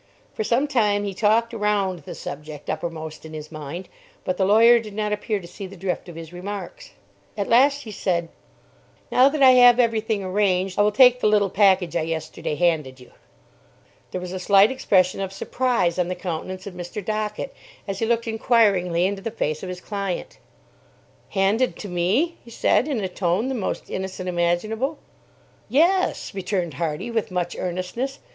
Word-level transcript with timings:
For 0.33 0.43
some 0.43 0.67
time 0.67 1.03
he 1.03 1.13
talked 1.13 1.53
around 1.53 1.99
the 1.99 2.15
subject 2.15 2.71
uppermost 2.71 3.23
in 3.23 3.35
his 3.35 3.51
mind, 3.51 3.87
but 4.25 4.35
the 4.37 4.45
lawyer 4.45 4.79
did 4.79 4.95
not 4.95 5.13
appear 5.13 5.39
to 5.39 5.45
see 5.47 5.67
the 5.67 5.77
drift 5.77 6.09
of 6.09 6.15
his 6.15 6.33
remarks. 6.33 6.93
At 7.37 7.47
last, 7.47 7.83
he 7.83 7.91
said 7.91 8.29
"Now 9.11 9.29
that 9.29 9.43
I 9.43 9.51
have 9.51 9.79
every 9.79 10.01
thing 10.01 10.23
arranged, 10.23 10.79
I 10.79 10.81
will 10.81 10.91
take 10.91 11.19
the 11.19 11.27
little 11.27 11.51
package 11.51 11.95
I 11.95 12.01
yesterday 12.01 12.55
handed 12.55 12.99
you." 12.99 13.11
There 14.09 14.19
was 14.19 14.31
a 14.31 14.39
slight 14.39 14.71
expression 14.71 15.21
of 15.21 15.31
surprise 15.31 15.99
on 15.99 16.07
the 16.07 16.15
countenance 16.15 16.65
of 16.65 16.73
Mr. 16.73 17.05
Dockett, 17.05 17.53
as 17.87 17.99
he 17.99 18.07
looked 18.07 18.27
inquiringly 18.27 19.05
into 19.05 19.21
the 19.21 19.29
face 19.29 19.61
of 19.61 19.69
his 19.69 19.81
client. 19.81 20.39
"Handed 21.29 21.75
to 21.75 21.87
me?" 21.87 22.37
he 22.43 22.49
said, 22.49 22.87
in 22.87 23.01
a 23.01 23.07
tone 23.07 23.49
the 23.49 23.53
most 23.53 23.87
innocent 23.87 24.27
imaginable. 24.27 24.97
"Yes," 25.69 26.33
returned 26.33 26.73
Hardy, 26.73 27.11
with 27.11 27.29
much 27.29 27.55
earnestness. 27.55 28.17